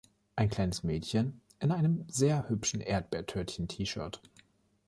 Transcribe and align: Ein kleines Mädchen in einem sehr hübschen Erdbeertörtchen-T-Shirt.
Ein 0.35 0.49
kleines 0.49 0.81
Mädchen 0.81 1.41
in 1.59 1.71
einem 1.71 2.05
sehr 2.09 2.49
hübschen 2.49 2.81
Erdbeertörtchen-T-Shirt. 2.81 4.19